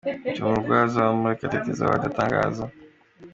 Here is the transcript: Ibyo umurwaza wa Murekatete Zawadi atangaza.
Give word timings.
Ibyo 0.27 0.41
umurwaza 0.45 0.97
wa 1.05 1.11
Murekatete 1.19 1.71
Zawadi 1.77 2.05
atangaza. 2.11 2.63